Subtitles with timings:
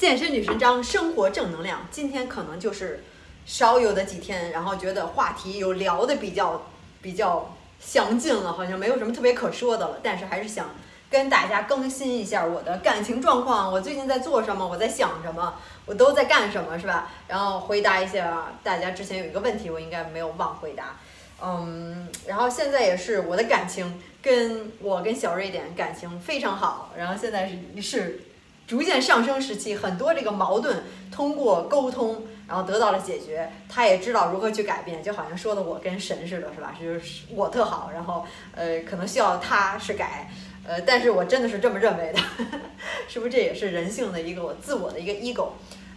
[0.00, 1.86] 健身女神张，生活正能量。
[1.90, 3.04] 今天可能就是
[3.44, 6.62] 少有的几天，然后觉得话题有聊的比较
[7.02, 10.00] 比较详尽了，好像没有什么特别可说的了。
[10.02, 10.70] 但是还是想
[11.10, 15.52] 跟大家更新一下我的感情状况，我最近在做什么，我在想什么，
[15.84, 17.10] 我都在干什么，是吧？
[17.28, 20.96] 然后回答一下大家之前有一个问题，我应该没有忘回答。
[21.42, 28.22] 嗯，然后现在也是我的感情，跟我跟小瑞典感情非常好，然后现在是是。
[28.70, 33.50] 逐渐上升时期，很多这个矛盾通过沟通，然后得到了解决。
[33.68, 36.72] 他也知道如何去改变，就好像说的我跟神似的，是吧？
[36.80, 40.30] 就是我特好，然后呃，可能需要他是改，
[40.64, 42.20] 呃，但是我真的是这么认为的，
[43.10, 43.32] 是不是？
[43.32, 45.48] 这也是人性的一个我自我的一个 ego。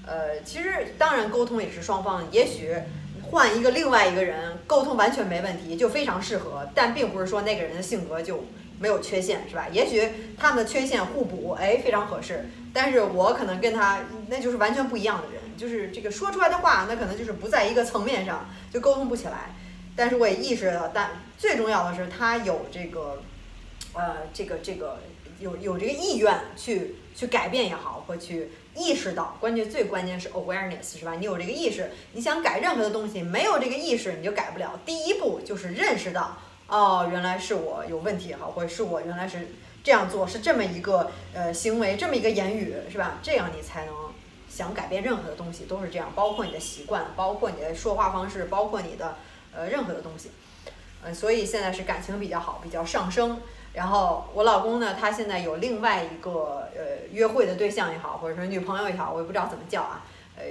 [0.07, 2.73] 呃，其实当然沟通也是双方，也许
[3.29, 8.43] 换一个另外一个人沟通完全没问题，就非常适合，但并不是说那个人的性格就
[8.83, 9.65] 没有缺陷，是吧？
[9.71, 12.49] 也许他们的缺陷互补，哎，非常合适。
[12.73, 19.55] 但是我可能跟他那就是完全不一样的人，就是这个说出来的话，那可能就是不在一个层面上，就沟通不起来。
[19.95, 23.23] 但是我也意识到，但最重要的是他有这个，
[23.93, 24.99] 呃，这个这个
[25.39, 31.13] 有有这个意愿去去改变也好，或去意识到，关键最关键是 awareness 是吧？
[31.17, 34.77] 你有这个意识，你想改任何的东西，没有这个意识你就改不了。
[34.85, 36.37] 第一步就是认识到，
[36.75, 39.47] 哦，原来是我有问题也好，或者是我原来是。
[39.85, 43.19] 这样做是这么一个呃行为，这么一个言语，是吧？
[43.21, 43.93] 这样你才能
[44.47, 49.17] 想改变任何的东西，都是这样，包括你的习惯，包括你的说话方式，包括你的
[49.53, 50.31] 呃任何的东西。
[51.03, 53.41] 嗯，所以现在是感情比较好，比较上升。
[53.73, 60.05] 然后我老公呢，他现在有另外一个呃约会的对象也好，或者说女朋友也好，我也不知道怎么叫啊。
[60.37, 60.43] 呃，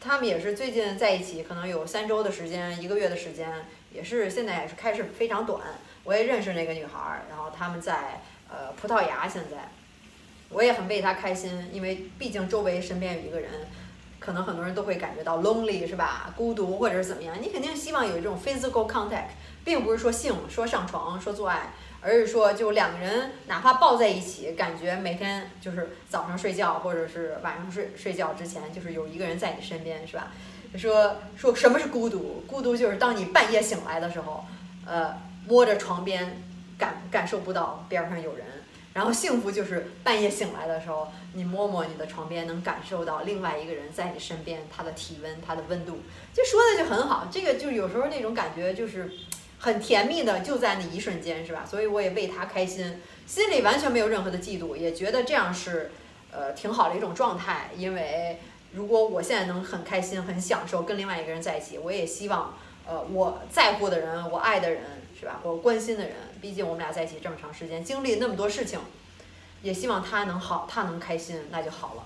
[0.00, 5.62] 他们也是最近在一起，可能有三周的时间，一个月的时间，也是现在也是开始非常短。
[6.02, 8.20] 我也认识那个女孩儿，然后他们在。
[8.46, 9.68] 呃，葡萄牙现在，
[10.50, 13.50] 我也很为他开心，因为毕竟周围身边有一个人，
[14.20, 16.32] 可能很多人都会感觉到 lonely 是吧？
[16.36, 17.34] 孤独或者是怎么样？
[17.40, 19.30] 你肯定希望有一种 physical contact，
[19.64, 30.30] 并不是说性，说上床，说做爱，而是说就两个人哪怕抱在一起，感觉每天就是早上睡觉或者是晚上睡睡觉之前，就是有一个人在你身边是吧？
[30.78, 32.44] 说说什么是孤独？
[32.46, 34.44] 孤独就是当你半夜醒来的时候，
[34.86, 35.14] 呃，
[35.46, 36.42] 摸着床边。
[36.76, 38.44] 感感受不到边上有人，
[38.92, 46.00] 然后幸福就是半夜醒来的时候，你摸摸你的床边，能感受到另外一个人在你身边，他的体温，他的温度，
[46.32, 47.28] 就说的就很好。
[47.30, 49.08] 这个就有时候那种感觉就是
[49.60, 51.64] 很甜蜜的，就在那一瞬间，是吧？
[51.64, 55.92] 所以我也为他开心，心里完全没有任何的嫉妒，也觉得这样是
[56.32, 57.70] 呃挺好的一种状态。
[57.76, 58.40] 因为
[58.74, 62.54] 如果我现在能很开心、很享受跟另外一个人在一起，我也希望
[62.86, 64.82] 呃我在乎的人，我爱的人。
[65.16, 65.40] 是吧？
[65.44, 66.12] 我关心的人，
[66.42, 68.80] 毕竟我们俩在一起这么长时间，经历那么多事情，
[69.62, 72.02] 也希望他能好，他能开心，那就好了。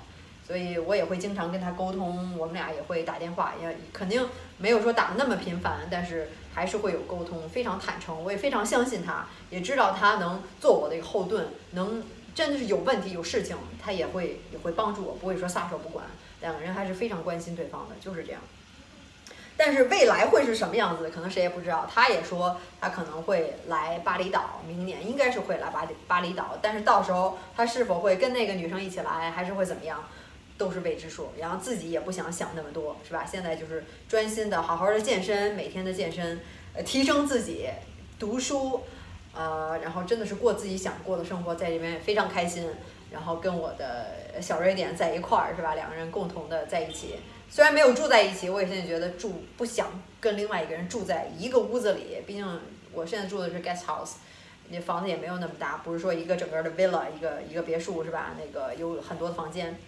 [0.47, 4.29] 所以我也会经常跟他沟通，我们俩也会打电话，也肯定
[4.59, 8.23] 没有说打那么频繁，但是还是会有沟通，非常坦诚。
[8.23, 16.05] 我也非常相信他，也知道他能做我的一个后盾，能真的是有问题有事情，他也会也会帮助我，不会说撒手不管。
[16.41, 18.41] 两个人还是非常关心对方的，就是这样。
[19.57, 21.85] 但是未来会是什么样子，可能谁也不知道。
[21.93, 26.57] 他也说他可能会来巴厘岛，明年应该是会来巴厘巴厘岛。
[26.63, 30.05] 但是到时候他是否会跟那个女生一起来，还是会怎么样，
[30.57, 31.33] 都是未知数。
[31.37, 33.27] 然后自己也不想想那么多，是吧？
[33.29, 36.41] 现在就是专心的好好的健身，每天的健身，
[36.75, 37.69] 呃，提升自己，
[38.17, 38.85] 读书，
[39.35, 42.71] 呃，然后真的是过自己想过的生活，在这边非常开心。
[43.11, 45.75] 然后跟我的小瑞典在一块儿，是吧？
[45.75, 47.17] 两个人共同的在一起。
[47.51, 49.87] 虽然没有住在一起，我也现在觉得住不想
[50.21, 52.23] 跟另外一个人住在一个屋子里。
[52.27, 52.61] 毕竟
[52.93, 54.17] 我现在住的是 guest house，
[54.69, 58.35] 那房子也没有那么大，不是说一个整个的 villa，一个一个别墅是吧？
[58.39, 59.79] 那个有很多的房间，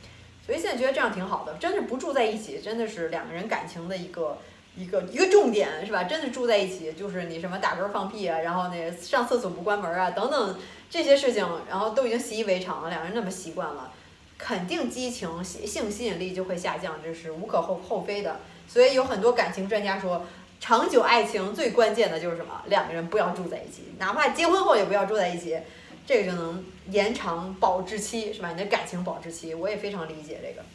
[0.47, 1.55] 所以现在觉得这样挺好的。
[1.59, 4.39] 真是不住在一起，真的是两个人感情的一个
[4.75, 6.05] 一个一个重点是吧？
[6.05, 10.59] 真的住在一起，就是你什么打嗝放屁啊，然后那上厕所不关门啊，等等
[10.91, 13.93] 这些事情，然后都已经习以为常了，两个人那么习惯了。
[14.37, 18.41] 肯定激情性吸引力就会下降，这是无可厚厚非的。
[18.66, 20.25] 所以有很多感情专家说，
[20.59, 22.63] 长久爱情最关键的就是什么？
[22.66, 25.59] 两个人不要住在一起，哪怕结婚后也不要住在一起，
[26.07, 28.51] 这个就能延长保质期，是吧？
[28.51, 30.66] 你的感情保质期，我也非常理解这个。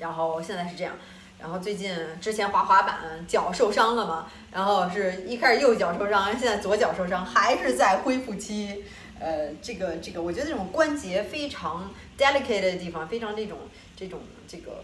[0.00, 0.94] 然后现在是这样，
[1.38, 8.82] 然后最近之前滑滑板脚受伤了嘛，然后是一开始右脚受伤，现在左脚受伤，还是在恢复期。
[9.22, 13.56] 呃，这个这个，我觉得这种关节非常 delicate 的地方，非常这种
[13.94, 14.82] 这种这个，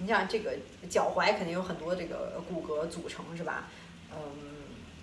[0.00, 0.52] 你像这个
[0.88, 3.68] 脚踝肯定有很多这个骨骼组成，是吧？
[4.12, 4.20] 嗯，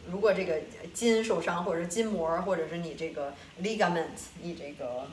[0.09, 0.61] 如果这个
[0.93, 4.05] 筋受伤，或者是筋膜，或者是你这个 ligament，
[4.41, 5.05] 你这个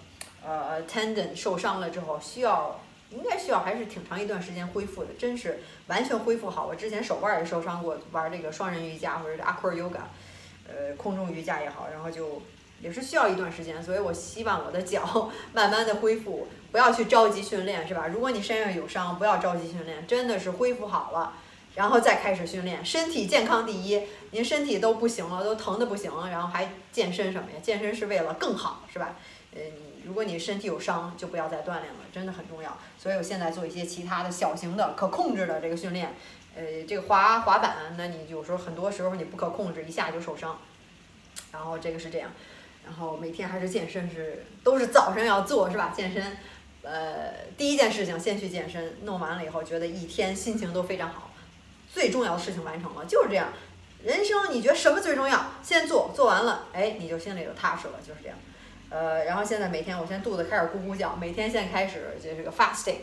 [0.47, 2.81] 呃 tendon 受伤了之后，需要
[3.11, 6.67] 应该需要还是挺长一段时间恢复的，真是完全恢复好。
[6.67, 10.05] 我之前手腕也受伤过，玩这个双人瑜伽或者是 Aqua Yoga，
[10.69, 12.41] 呃，空中瑜伽也好，然后就
[12.85, 18.09] 也是需要一段时间，所以我希望我的脚 慢慢的恢复，不要去着急训练，是吧？
[18.09, 21.33] 如果你身上有伤，不要着急训练，真的是恢复好了，
[21.77, 24.03] 然后再开始训练，身体健康第一。
[24.33, 27.57] 您身体都不行了，都疼的不行了，然后还健身什么呀？
[27.63, 29.17] 健身是为了更好，是吧？
[29.55, 29.63] 呃，
[30.05, 32.77] 如果你身体有伤，就不要再锻炼了，真的很重要。
[32.99, 36.13] 所以我现在做一些其他的小型的可控制的这个训练，
[36.55, 40.59] 呃，这个滑滑板，那你有时候很多时候你不可控制，一下就受伤。
[41.53, 42.29] 然后这个是这样，
[42.85, 45.93] 然后每天还是健身是都是早上要做，是吧？
[45.97, 46.37] 健身，
[46.83, 51.31] 呃，第一件事情先去健身，弄完了以后觉得一天心情都非常好，
[51.93, 53.49] 最重要的事情完成了，就是这样。
[54.03, 55.53] 人生你觉得什么最重要？
[55.63, 58.37] 先做，做完了，哎，你就心里就踏实了，就是这样。
[58.91, 62.99] 呃，然后现在每天我现在肚子开始咕咕叫，每天现在开始就是个 fasting，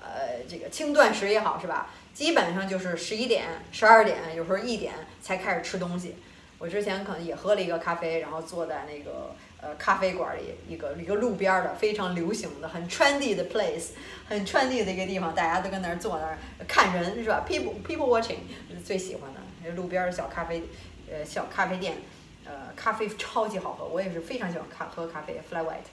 [0.00, 1.90] 呃，这个轻断食也好，是吧？
[2.12, 4.92] 基本上就是十一点、十二点，有时候一点
[5.22, 6.16] 才开始吃东西。
[6.62, 13.88] 我之前可能也喝了一个咖啡，然后坐在那个呃咖啡馆里，一个一个路边的非常流行的、很 trendy 的 place，
[14.28, 16.38] 很 trendy 的一个地方，大家都跟那儿坐那儿
[16.68, 18.36] 看人，是吧？People people watching
[18.70, 19.72] 是最喜欢的。
[19.72, 20.62] 路边的小咖啡，
[21.10, 21.96] 呃，小咖啡店，
[22.44, 25.90] 呃，咖啡超级好喝，我也是非常喜欢咖喝咖啡，Fly White，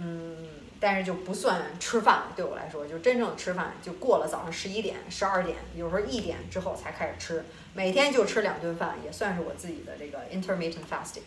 [0.00, 0.36] 嗯，
[0.80, 11.22] 但是就不算吃饭了，对我来说，就真正吃饭就过了早上十一点、十二点，有时候一点之后才开始吃，每天就吃两顿饭，也算是我自己的这个 intermittent fasting，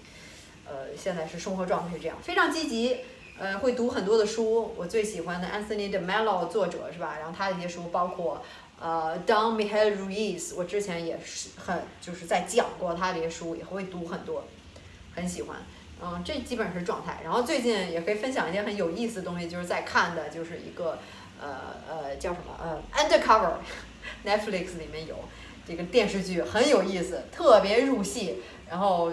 [0.66, 2.98] 呃，现在是生活状态是这样，非常积极，
[3.38, 7.18] 呃，会读很多的书，我最喜欢的 Anthony de Mello 作者是吧？
[7.20, 8.44] 然后他的一些书包括。
[8.84, 14.44] 呃，Don Miguel Ruiz，我之前也是很就是在讲过他这些书，也会读很多，
[15.14, 15.58] 很喜欢。
[16.02, 17.20] 嗯，这基本是状态。
[17.24, 21.00] 然后最近也可以分享一些很有意思的东西，就是在看的，就是一个
[21.40, 25.16] 呃呃叫什么呃 Undercover，Netflix 里面有
[25.68, 28.38] 这个电视剧很有意思，特别入戏，
[28.70, 29.12] 然后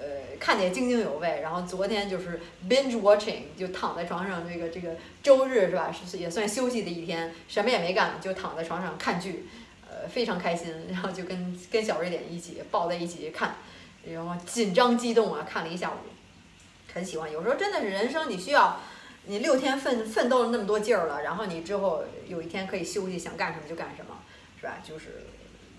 [0.00, 0.28] 呃。
[0.40, 5.92] 看得也津津有味，然后昨天就是 binge watching，就躺在床上，这个这个周日是吧？
[5.92, 9.48] 是也算休息的一天，什么也没干，就躺在床上看剧，
[9.90, 10.72] 呃，非常开心。
[10.92, 13.56] 然后就跟跟小瑞典一起抱在一起看，
[14.08, 15.96] 然后紧张激动啊，看了一下午，
[16.92, 17.30] 很喜欢。
[17.30, 18.80] 有时候真的是人生，你需要
[19.26, 24.18] 你六天奋奋斗了那么多劲儿了，然后你之后有一天可以休息，想干什么就干什么，
[24.60, 24.78] 是吧？
[24.82, 25.26] 就是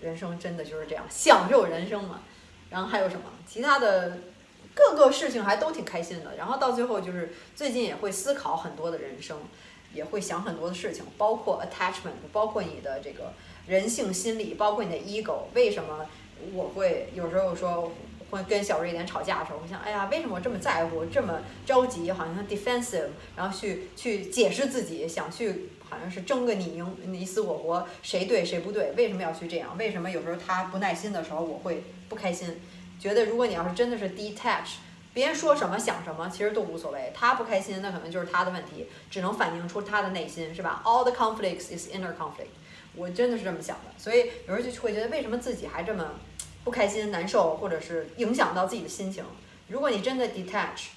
[0.00, 2.22] 人生真的就是这样，享受人生嘛。
[2.70, 4.18] 然后还有什么其他的？
[4.72, 9.36] 各个事情还都挺开心的，然后到最后就是最近也会思考很多的人生，
[9.92, 13.32] 也会想很多的事情，包括 attachment，包括你的这个
[13.66, 15.46] 人性心理，包括你的 ego。
[15.54, 16.06] 为什么
[16.52, 17.92] 我会有时候说
[18.30, 28.92] 会跟小瑞典吵架的时候，我想，哎呀，为什么我这么在乎，这么着急，好像 defensive，然后去去解释自己，想去好像是争个你赢你死我活，谁对谁不对？
[28.92, 29.76] 为什么要去这样？
[29.76, 32.60] 为什么有时候他不耐心的时候，我会不开心？
[32.98, 34.76] 觉得如果你要是真的是 detach，
[35.12, 37.12] 别人说什么想什么，其实都无所谓。
[37.14, 42.52] 他不开心，那可能就是他的问题，只能反映出他的内心，是吧？All the conflicts is inner conflict。
[42.94, 46.12] 我真的是这么想的，所以有时候就会觉得，为什么自己还这么
[46.64, 49.24] 不开心、难受，或者是影响到自己的心情？
[49.68, 50.88] 如果你真的 detach，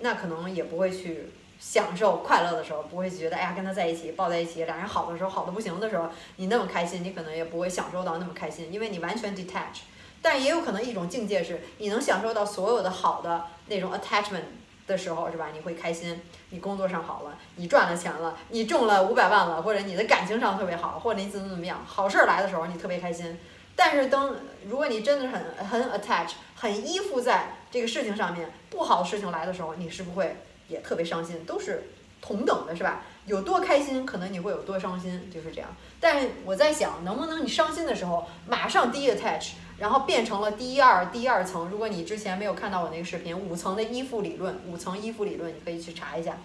[0.00, 9.82] 那可能也不会去享受快乐的时候，不会觉得哎呀跟他在一起抱在一起，俩人好的时候好的不行的时候，你那么开心，你可能也不会享受到那么开心，因为你完全 detach。
[10.22, 14.42] 但也有可能一种境界是，你能享受到所有的好的那种 attachment
[14.86, 15.48] 的时候，是吧？
[15.52, 16.20] 你会开心，
[16.50, 23.38] 你工作上好了，你赚了钱了，你中了五百万了，或者你的感情上特别好，或者你怎么怎么样，好事儿来的时候你特别开心。
[23.76, 24.34] 但是当
[24.66, 31.44] 如果你真的很很 attach，很依附在这个事情上面，不好的事情来的时候，你是不会也特别伤心？
[31.44, 31.90] 都是
[32.22, 33.02] 同等的，是吧？
[33.26, 35.68] 有多开心，可能你会有多伤心，就是这样。
[36.00, 39.52] 但是我在想，能不能你伤心的时候马上 detach？
[39.78, 41.68] 然后变成了第一二第二层。
[41.68, 46.38] 如果你之前没有看到我那个视频，五层的依附理论，五层依附理论，你可以去查一下。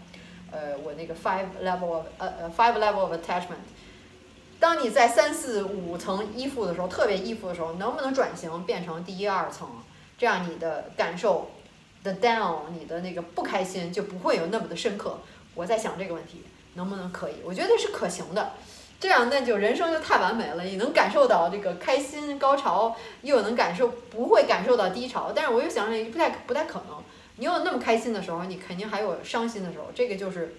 [0.52, 3.64] 呃，我那个 five level of 呃呃 five level of attachment。
[4.62, 9.68] 当你在三四五层依附的时候，特别依附的时候，能不能转型变成第一二层？
[10.20, 11.50] 这样你的感受
[12.04, 15.18] 的 down，你的那个不开心就不会有那么的深刻。
[15.56, 16.44] 我在想这个问题，
[16.76, 17.38] 能不能可以？
[17.44, 18.52] 我觉得是可行的。
[19.00, 25.32] 这样那就人生就太完美了，你能感受到这个开心高潮，又能感受不会感受到低潮。
[25.36, 27.04] 但是我又想想，不太不太可能。
[27.38, 30.56] 你有那么开心的时候，你肯定还有伤心的时候，这个就是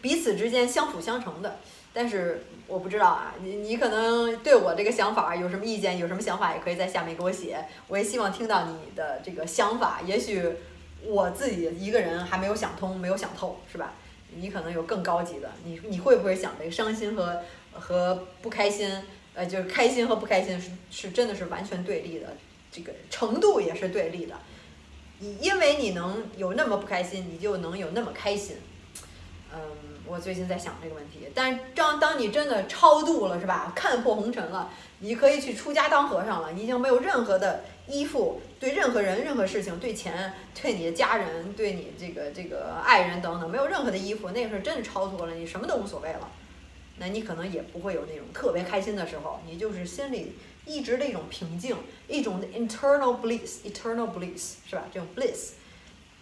[0.00, 1.58] 彼此之间相辅相成的。
[1.94, 7.64] 但是我不知道啊，你你可能对我这个想法有什么意见，有什么想法也可以在下面给我写。
[7.86, 10.00] 我也希望听到你的这个想法。
[10.04, 10.42] 也许
[11.02, 13.94] 我自己一个人还没有想通，没有想透，是吧？
[14.36, 17.40] 你可能有更高级的，你你会不会想这个伤心和
[17.72, 18.90] 和不开心？
[19.34, 22.36] 呃，就是开心和不开心是是真的是完全对立的，
[22.72, 24.34] 这个程度也是对立的。
[25.20, 28.56] 因因为你能有那么不开心，你就能有那么开心。
[30.06, 31.28] 我最近在想这个问题。
[31.34, 33.72] 但是当当你真的超度了，是吧？
[33.74, 34.70] 看破红尘了，
[35.00, 44.30] 你可以去出家当和尚了，你已经没有任何的依附，对任何人、任何事情、对钱、对你的家人、对你这个这个爱人等等，没有任何的依附。
[44.30, 46.30] 那个时候真的超脱了，你什么都无所谓了。
[46.96, 54.84] 那你可能也不会有那种特别开心的时候，你就是心里一直的一种平静，一种 internal bliss，eternal bliss 是吧？
[54.92, 55.54] 这种 bliss，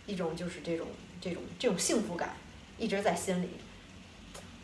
[0.06, 0.86] 一种就是这种
[1.20, 2.36] 这种这种幸福感
[2.78, 3.48] 一直在心里。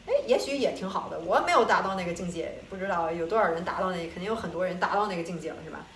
[0.09, 1.21] 哎，也许也挺好的。
[1.21, 5.87] 我没有达到那个境界，不知道有多少人达到那，肯定有很多人达到那个境界了，是吧？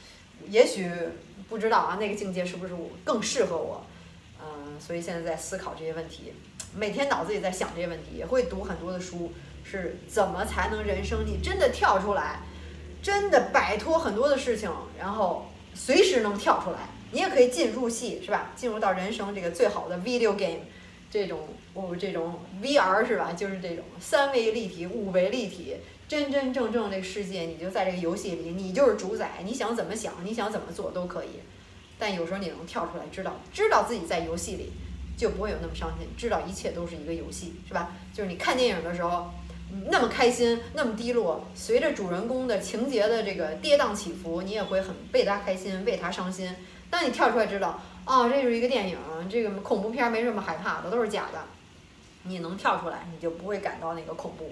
[0.49, 0.91] 也许
[1.49, 3.87] 不知道啊，那个境界是不是更适合我？
[4.39, 6.35] 嗯，所以现在在思考这些问题，
[6.77, 9.33] 每天脑子里在想这些问题，也会读很多的书。
[9.65, 11.25] 是怎么才能人生？
[11.25, 12.41] 你真的跳出来，
[13.01, 16.79] 真的摆脱很多的事情，然后随时能跳出来。
[17.13, 18.51] 你也可以进入戏，是吧？
[18.57, 20.59] 进入到人生这个最好的 video game，
[21.09, 23.33] 这种哦，这种 VR 是吧？
[23.33, 25.77] 就是这种三维立体、五维立体，
[26.07, 31.41] 真真正正这世界，你就在这个游戏里，你就是主宰，你想怎么想，你想怎么做都可以。
[31.99, 34.73] 但有时候你能跳出来，知道知道自己在游戏里，
[35.17, 37.93] 就不会有那么伤心，知道一切都是一个游戏，是吧？
[38.13, 39.31] 就是你看电影的时候。
[39.87, 46.55] 那么开心，那么低落，随着主人公的情节的这个跌宕起伏，你也会很为他开心，为他伤心。
[46.91, 48.99] 当你跳出来知道，啊，这是一个电影，
[49.31, 51.41] 这个恐怖片没什么害怕的，都是假的。
[52.25, 54.51] 你能跳出来，你就不会感到那个恐怖。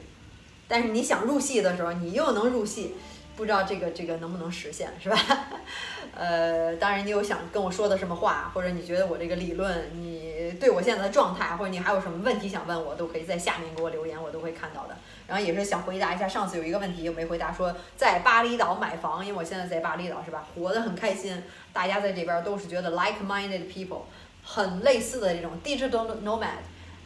[0.69, 2.95] 但是你想入戏的时候，你又能入戏，
[3.37, 5.19] 不知道这个这个能不能实现，是吧？
[6.15, 14.97] 呃，当然你有想跟我说的什么话，或者你觉得我这个理论，你对我现在的状态，或者你还有什么问题想问我，都可以在下面给我留言，我都会看到的。
[15.27, 21.41] 然后也是想回答一下，上次有一个问题没回答，说在巴厘岛买房，因为我现在在巴厘岛是吧，活得很开心，
[21.73, 24.03] 大家在这边都是觉得 like-minded people，
[24.43, 26.59] 很类似的这种 digital nomad，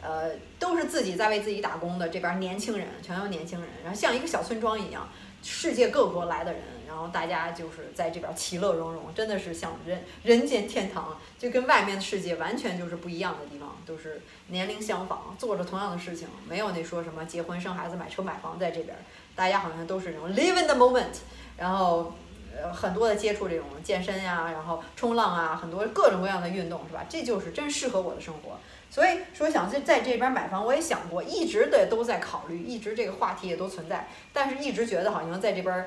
[0.05, 5.09] 呃，都是自己在为自己打工的，这边年轻人全都是年轻人，然后像一个小村庄一样，
[5.41, 6.61] 世界各国来的人。
[6.87, 18.95] 然后大家就是在这边其乐融融，真的是像人人间天堂，就跟外面的世界完全就是不一样的地方，都是年龄相仿，做着同样的事情，没有那说什么结婚生孩子买车买房在这边，
[19.35, 21.17] 大家好像都是那种 live in the moment，
[21.57, 22.13] 然后
[22.57, 27.05] 呃很多的接触这种健身呀，然后冲浪啊，很多各种各样的运动是吧？
[27.09, 28.57] 这就是真适合我的生活。
[28.95, 35.85] 所以说想在在这边买房，我也想过，一直的都在考虑，一直这个话题也都存在，但是一直觉得好像在这边。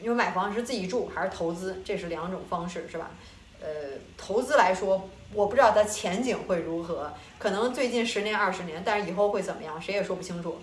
[0.00, 3.10] 因为买房是自己住还是投资，这是两种方式，是吧？
[3.60, 3.66] 呃，
[4.16, 10.58] 投资来说，我不知道它前景会如何，可能最近十年、二十年，但是以后会怎么样，谁也说不清楚。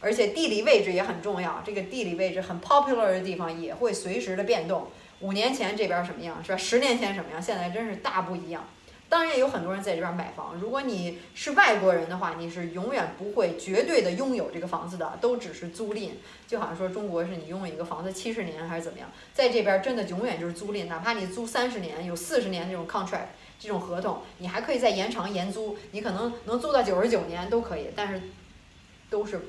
[0.00, 4.88] 而且地理位置也很重要，这个地理位置很 popular 的地方也会随时的变动。
[5.20, 6.56] 五年前这边什么样，是吧？
[6.58, 8.68] 十年前什么样，现在真是大不一样。
[9.10, 10.54] 当然也有很多人在这边买房。
[10.54, 16.10] 如果你是外国人的话，你是永远不会绝对的拥有这个房子的，都只是租赁。
[16.46, 23.26] 就好像说中国是你拥有一个房子七十年还是怎么样，在这边真的永远就是租赁，哪怕你租三十年，有四十年这种 contract
[23.58, 28.22] 这种合同，你还可以再延长延租，你可能能租到九十九年都可以，但是
[29.10, 29.40] 都是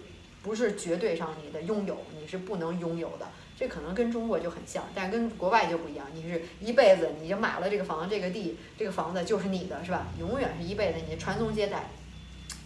[0.42, 3.28] 不是绝对上你的拥有，你是不能拥有的。
[3.62, 6.08] 这可能跟中国就很像，但是跟国外就不一样。
[6.16, 10.08] 你是一辈子，你就买了这个房、这个地，这个房子就是你的，是吧？
[10.20, 11.92] 永远是一辈子，你传宗接代。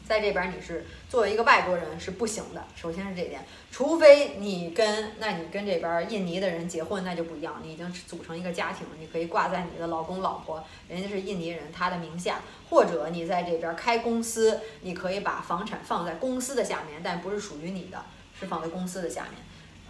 [0.08, 3.44] 在这边你是作为一个外国人是不行的，首先是这点。
[3.72, 7.60] 除非你跟，那你跟这边印尼的人结婚，那就不一样。
[7.62, 12.40] 你已经组成一个家庭，你可以挂在你的老公老婆，人家是印尼人，他的名下。
[12.70, 18.02] 或者你在这边开公司，你可以把房产放在公司的下面，但不是属于你的，
[18.40, 19.34] 是放在公司的下面。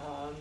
[0.03, 0.33] 嗯。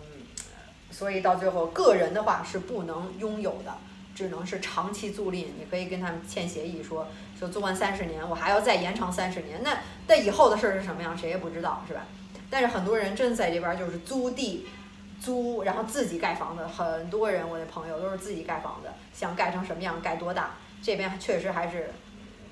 [0.97, 3.75] 所以到最后，个人的话是不能拥有的，
[4.15, 5.47] 只能是长期租赁。
[5.59, 9.61] 你可以跟他们签协议，说说租完三十年，我还要再延长三十年。
[9.65, 12.07] 那那以后的事儿是什么样，谁也不知道，是吧？
[12.49, 14.69] 但是很多人真在这边就是租地，
[15.21, 16.65] 租然后自己盖房子。
[16.65, 20.51] 很多人，我的朋友都是自己盖房子，想盖成什么样，盖多大。
[20.81, 21.91] 这边确实还是。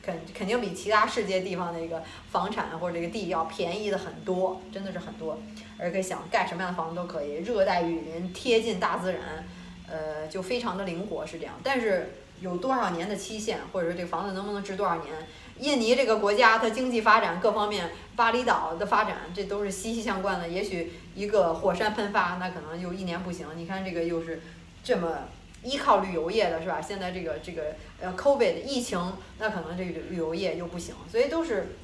[0.03, 5.39] 肯肯定比其他世界地方那个房产或者这个地要便宜的很多，真的是很多，
[5.79, 9.47] 而且想盖什么样的房子都可以，热带雨林贴近大自然，
[9.89, 11.55] 呃，就非常的灵活是这样。
[11.63, 15.15] 但是有多少年的期限，或者说这个房子能不能值多少年？
[15.61, 20.49] 印尼这个国家它经济发展各方面，巴厘岛的发展这都是息息相关的。
[20.49, 23.47] 也许一个火山喷发，那可能就一年不行。
[23.55, 24.43] 你看这个又是
[24.83, 25.29] 这么。
[25.63, 26.81] 依靠旅游业的是吧？
[26.81, 31.77] 现在这个这个呃，COVID 疫情，那可能这个旅游业又不行，所以都是，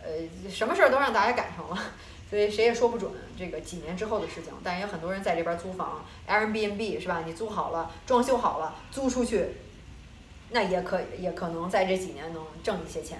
[0.00, 0.08] 呃，
[0.48, 1.76] 什么事儿都让大家赶上了，
[2.30, 4.52] 所以谁也说不准这个几年之后的事情。
[4.62, 7.24] 但也有很多人在这边租房，Airbnb 是吧？
[7.26, 9.46] 你租好了，装修好了，租出去，
[10.50, 13.18] 那也可也可能在这几年能挣一些钱，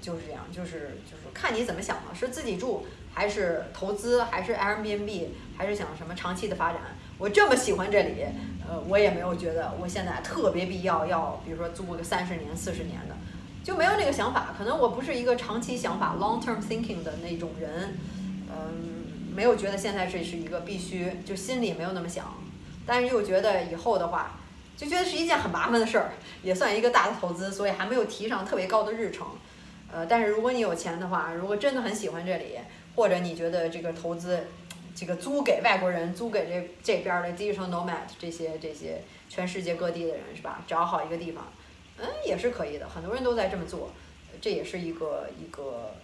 [0.00, 5.28] 就是这样，就是就是看你怎么想了，是自己住还是投资，还是 Airbnb，
[5.58, 6.80] 还是想什么长期的发展？
[7.18, 8.24] 我这么喜欢这里，
[8.68, 13.16] 呃，我也没有觉得我现在特别必要要，比如说租个三十年、四十年的。
[13.64, 17.98] 就没有那个想法，可能我不是一个长期想法 （long term thinking） 的那种人，
[18.48, 22.32] 嗯，没有觉得现在这是一个必须，就心里没有那么想，
[22.86, 24.38] 但是又觉得以后的话，
[24.76, 26.12] 就觉得是一件很麻烦的事儿，
[26.44, 29.26] 也算一个大的投资，所以还没有提上特别高的日程。
[29.92, 32.58] 呃，但是如果你有钱的话，如果真的很喜欢这里，
[32.94, 34.46] 或者你觉得这个投资，
[34.96, 40.64] 这个租给外国人，租给这这边的 digital nomad 这些这些全世界各地的人是吧？
[40.66, 41.44] 找好一个地方。
[41.98, 43.90] 嗯，也是可以的，很多人都在这么做，
[44.40, 45.94] 这也是一个一个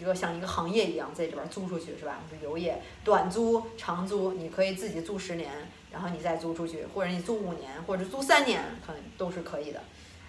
[0.00, 2.20] 一个像一个行业一样，在这边租出去是吧？
[2.32, 5.52] 旅游业短租、长租，你可以自己租十年，
[5.92, 9.80] 然后你再租出去，或者你租五年，或者租三年，可能都是可以的，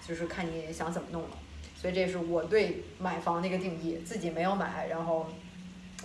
[0.07, 1.29] 就是看你想怎么弄了。
[1.75, 5.27] 所以这是我对买房的一个定义，自己没有买，然后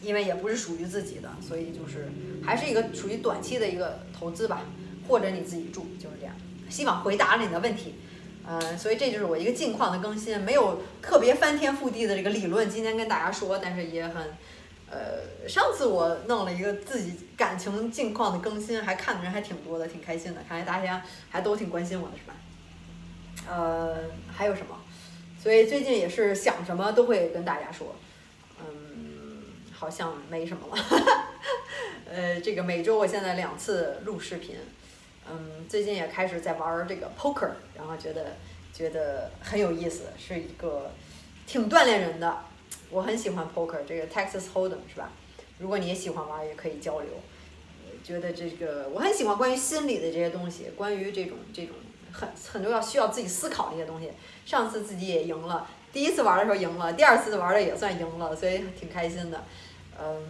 [0.02, 2.10] 因为也不是属于自己的，所以就是
[2.44, 4.62] 还是一个属于短期的一个投资吧，
[5.08, 6.34] 或者你自己住，就是这样。
[6.68, 7.94] 希望回答了你的问题。
[8.44, 14.16] 呃，所以这就是我一个近况的更新，没有特别翻天覆地的这个理论，今天跟大家说，但是也很，
[14.90, 22.34] 呃，上次我弄了一个自己感情近况的更新，还看的人还挺多的，挺开心的，看来大家还都挺关心我的，是吧？
[23.48, 23.96] 呃，
[24.32, 24.76] 还有什么？
[25.40, 27.94] 所以最近也是想什么都会跟大家说，
[29.82, 31.26] 好像没什么了，
[32.08, 34.54] 呃，这个每周我现在两次录视频。
[35.28, 38.36] 嗯，最近也开始在玩这个 poker，然后觉得
[38.72, 40.92] 觉得很有意思，是一个
[41.48, 42.44] 挺锻炼人的。
[42.90, 45.10] 我很喜欢 poker，这个 Texas Hold'em 是吧？
[45.58, 47.08] 如果你也喜欢玩，也可以交流。
[48.04, 51.74] 觉得这个我很喜欢关于心理的这些东西，关于这种这种
[52.12, 54.12] 很很多要需要自己思考的一些东西。
[54.46, 59.44] 上次自己也赢了，第一次玩的时候赢了，第二次玩的也算赢了，所以挺开心的。
[60.02, 60.22] 嗯，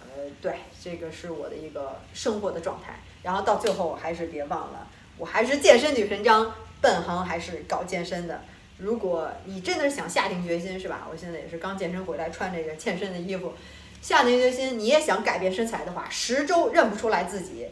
[0.00, 3.00] 呃，对，这个是我的一个生活的状态。
[3.22, 8.42] 然后到最后还是别忘了，我还是健身女神张，本行还是搞健身的。
[8.78, 11.06] 如果你真的是想下定决心，是吧？
[11.10, 13.52] 我现在也是刚健身回来，穿这个健身的衣服，
[14.00, 17.68] 下定决心，你也想改变身材的话，十周认不出来自己，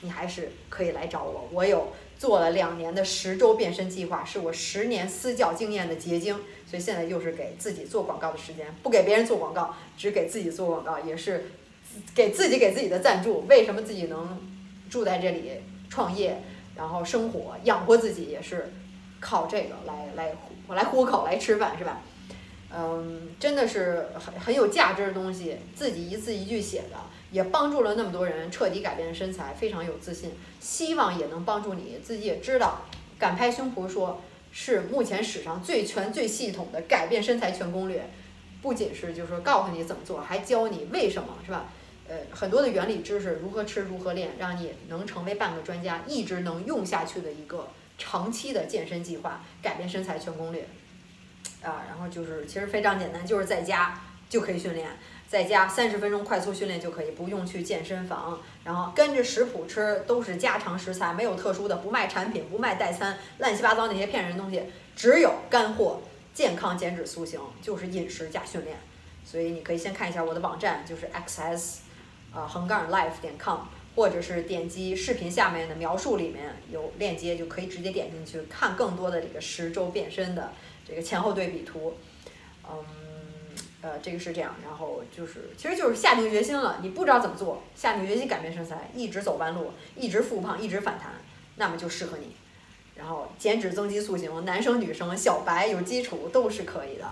[0.00, 1.48] 你还是可以来找我。
[1.52, 1.92] 我有
[2.22, 6.36] 做了两年的十周变身计划，是我十年私教经验的结晶。
[6.70, 11.50] 所以现在又是给自己做广告的时间，不给别人做广告，只给自己做广告，也是
[12.14, 13.44] 给自己给自己的赞助。
[13.48, 14.38] 为什么自己能？
[14.88, 15.50] 住在这里
[15.90, 16.44] 创业，
[16.76, 18.72] 然后生活养活自己也是
[19.18, 20.36] 靠这个来来
[20.68, 22.02] 我来糊口来吃饭是吧？
[22.72, 26.96] 嗯，真的是很很有价值的东西，自己一字一句写的，
[27.32, 32.82] 也帮助了那么多人彻底改变身材，非常有自信，希望也能帮助你自己也知道，
[33.18, 34.20] 敢拍胸脯说
[34.52, 38.08] 是目前史上最全最系统的改变身材全攻略，
[38.60, 41.66] 不仅是就是说告诉你怎么做，还教你为什么是吧？
[42.08, 50.68] 呃，很多的原理知识，如何吃，如何练，让你能成为半个专家，一直能用下去的一个长期的健身计划，改变身材全攻略。
[51.62, 54.90] 啊，然后就是其实非常简单，就是在家就可以训练，
[55.32, 64.62] 在家三十分钟快速训练就可以，不用去健身房，然后跟着食谱吃，都是家常食材，没有特殊的，不卖产品，不卖代餐，乱七八糟那些骗人的东西，
[64.94, 66.02] 只有干货，
[66.34, 68.76] 健康减脂塑形，就是饮食加训练。
[69.24, 71.76] 所以你可以先看一下我的网站，就是 XS。
[72.34, 73.60] 呃，横杠 life 点 com，
[73.96, 80.52] 或者是点击视频下面的描述里面有链接，就可以直接点进去看更多的这个十周变身的
[80.86, 81.94] 这个前后对比图。
[82.70, 82.84] 嗯，
[83.82, 91.12] 呃，这个是这样，然后就是，其实就是下定决心了，你不知道怎么做，下定决心改变身材，一直走弯路，一直复胖，一直反弹，
[91.56, 92.36] 那么就适合你。
[92.94, 97.10] 然后减脂增肌塑形，男生女生小白有基础都是可以的。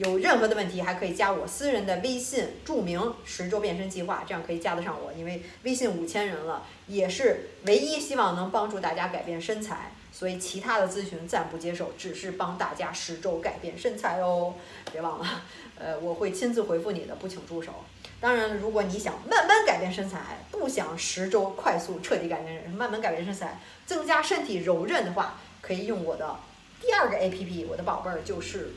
[0.00, 5.12] 有任何的问题，还可以加我私人的微信，注明十周变身计划，这样可以加得上我。
[5.12, 14.54] 因为微信五千人了，也是唯一希望能帮助大家改变身材，所以其他的咨询暂不接受，只是帮大家十周改变身材哦。
[14.90, 15.42] 别忘了，
[15.78, 17.84] 呃，我会亲自回复你的，不请助手。
[18.20, 26.36] 当然，如果你想慢慢改变身材，不想十周快速彻底改变人，慢慢改变身材，增加身体柔韧的话，可以用我的
[26.80, 28.72] 第二个 APP，我的宝贝儿就是。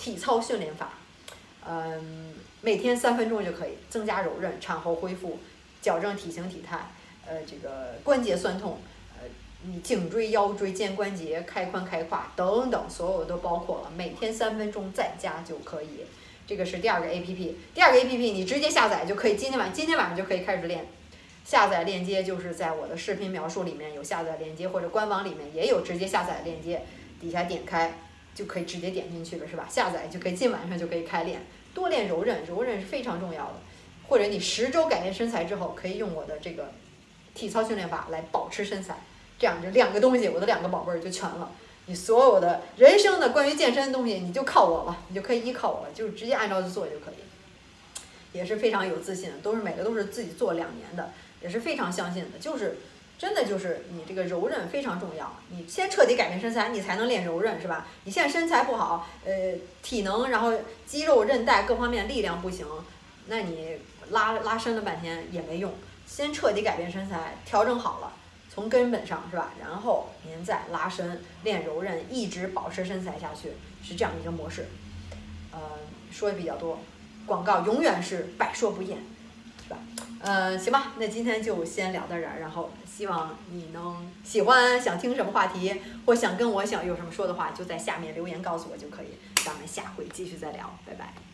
[0.00, 0.94] 体操训练法，
[1.68, 2.32] 嗯，
[2.62, 5.38] 每天三分钟就可以增加柔韧，产后恢复，
[5.82, 6.90] 矫正体型体态，
[7.26, 8.78] 呃，这个关节酸痛，
[9.18, 9.28] 呃，
[9.64, 13.92] 你颈椎、腰椎、肩关节开髋开胯等等，所有都包括了。
[13.94, 16.06] 每天三分钟在家就可以，
[16.46, 20.86] 这个是第二个 A P P，第二个 A P P 你直接下载就可以，今天晚今天晚上就可以开始练。
[21.44, 26.82] 下载链接就是在我的视频描述里面有下载链接，或者官网里面也有直接下载链接，
[27.20, 27.92] 底下点开
[28.40, 29.68] 就可以直接点进去了，是吧？
[29.70, 33.54] 下载就可以，今晚上就可以开练，多练柔韧，柔韧是非常重要的。
[34.08, 36.72] 或者你十周改变身材之后，可以用我的这个
[37.34, 38.96] 体操训练法来保持身材，
[39.38, 41.52] 这样就两个东西，我的两个宝贝儿就全了。
[41.84, 47.14] 你所有的人生的关于健身的东西，你就靠我了，你就可以依靠我了，就直接按照去做就可以。
[48.32, 51.10] 也是非常有自信，都是每个都是自己做两年的，
[51.42, 52.38] 也是非常相信的。
[52.40, 52.78] 就是
[53.20, 57.86] 真的就是你这个柔韧非常重要，你先彻底改变身材，你才能练柔韧，是吧？
[58.04, 60.54] 你现在身材不好，呃，体能然后
[60.86, 62.66] 肌肉韧带各方面力量不行，
[63.26, 63.76] 那你
[64.08, 65.70] 拉拉伸了半天也没用。
[66.06, 68.10] 先彻底改变身材，调整好了，
[68.48, 69.52] 从根本上是吧？
[69.60, 73.50] 然后您再拉伸练柔韧，一直保持身材下去，
[73.82, 74.66] 是这样一个模式。
[75.52, 75.60] 呃，
[76.10, 76.78] 说的比较多。
[77.26, 78.96] 广告永远是百说不厌，
[79.70, 79.78] 吧？
[80.22, 91.29] 嗯，行吧，那今天就先聊到这儿，然后希望你能喜欢，想听什么话题，或想跟我想有什么说的话，就在下面留言告诉我就可以，咱们下回继续再聊，拜拜。